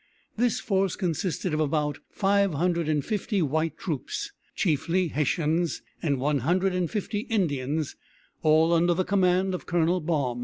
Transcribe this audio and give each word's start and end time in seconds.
This 0.35 0.59
force 0.59 0.95
consisted 0.95 1.53
of 1.53 1.59
about 1.59 1.99
five 2.09 2.55
hundred 2.55 2.89
and 2.89 3.05
fifty 3.05 3.39
white 3.43 3.77
troops, 3.77 4.31
chiefly 4.55 5.09
Hessians, 5.09 5.83
and 6.01 6.19
one 6.19 6.39
hundred 6.39 6.73
and 6.73 6.89
fifty 6.89 7.19
Indians, 7.29 7.95
all 8.41 8.73
under 8.73 8.95
the 8.95 9.03
command 9.05 9.53
of 9.53 9.67
Colonel 9.67 9.99
Baum. 9.99 10.39